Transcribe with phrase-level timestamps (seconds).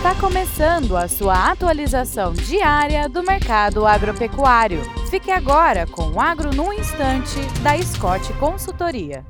[0.00, 4.80] Está começando a sua atualização diária do mercado agropecuário.
[5.10, 9.22] Fique agora com o Agro no Instante, da Scott Consultoria.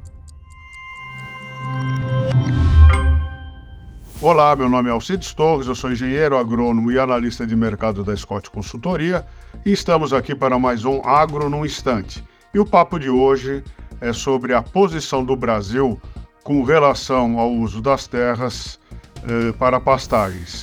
[4.23, 8.17] Olá, meu nome é Alcides Torres, eu sou engenheiro agrônomo e analista de mercado da
[8.17, 9.27] Scott Consultoria
[9.67, 12.23] e estamos aqui para mais um Agro no Instante.
[12.55, 13.65] E o papo de hoje
[14.01, 16.01] é sobre a posição do Brasil
[16.45, 18.79] com relação ao uso das terras
[19.23, 20.60] eh, para pastagens.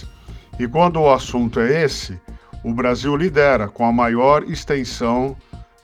[0.60, 2.20] E quando o assunto é esse,
[2.64, 5.36] o Brasil lidera com a maior extensão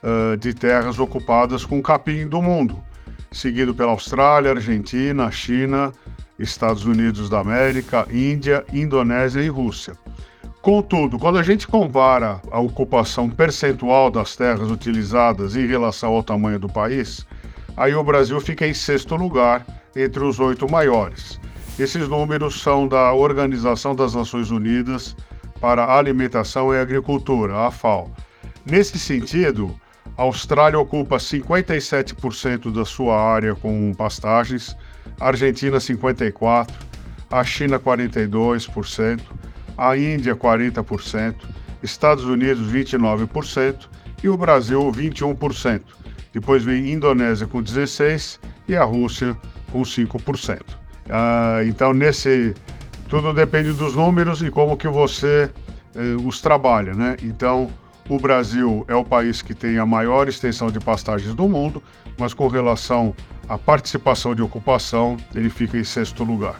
[0.01, 2.83] eh, de terras ocupadas com capim do mundo,
[3.31, 5.91] seguido pela Austrália, Argentina, China
[6.37, 9.93] Estados Unidos da América, Índia, Indonésia e Rússia.
[10.61, 16.57] Contudo, quando a gente compara a ocupação percentual das terras utilizadas em relação ao tamanho
[16.57, 17.25] do país,
[17.75, 21.39] aí o Brasil fica em sexto lugar entre os oito maiores.
[21.79, 25.15] Esses números são da Organização das Nações Unidas
[25.59, 28.11] para a Alimentação e Agricultura, a FAO.
[28.63, 29.75] Nesse sentido,
[30.15, 34.77] a Austrália ocupa 57% da sua área com pastagens,
[35.19, 36.69] Argentina 54%,
[37.31, 39.21] a China 42%,
[39.75, 41.35] a Índia 40%,
[41.81, 43.89] Estados Unidos 29%
[44.23, 45.81] e o Brasil 21%.
[46.31, 48.37] Depois vem Indonésia com 16%
[48.67, 49.35] e a Rússia
[49.71, 50.82] com 5%.
[51.15, 52.55] Ah, então, nesse.
[53.07, 55.47] Tudo depende dos números e como que você
[55.95, 57.15] eh, os trabalha, né?
[57.21, 57.69] Então,
[58.09, 61.83] o Brasil é o país que tem a maior extensão de pastagens do mundo,
[62.17, 63.13] mas com relação
[63.47, 66.59] à participação de ocupação, ele fica em sexto lugar.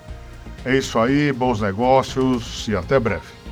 [0.64, 3.42] É isso aí, bons negócios e até breve.